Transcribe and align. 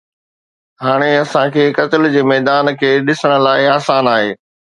هاڻي 0.83 1.11
اسان 1.23 1.45
کي 1.57 1.63
قتل 1.79 2.01
جي 2.15 2.21
ميدان 2.31 2.65
کي 2.81 2.91
ڏسڻ 3.11 3.31
لاء 3.49 3.55
آسان 3.77 4.05
آهي 4.17 4.29